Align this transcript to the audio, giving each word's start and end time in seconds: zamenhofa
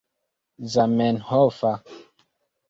zamenhofa 0.71 1.71